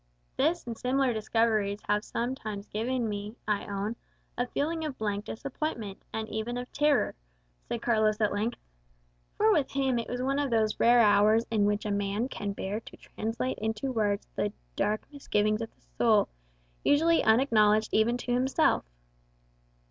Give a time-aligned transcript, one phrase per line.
[0.35, 3.95] "This and similar discoveries have sometimes given me, I own,
[4.35, 7.13] a feeling of blank disappointment, and even of terror,"
[7.67, 8.57] said Carlos at length.
[9.37, 12.51] For with him it was one of those rare hours in which a man can
[12.51, 16.29] bear to translate into words the "dark misgivings" of the soul,
[16.83, 18.83] usually unacknowledged even to himself.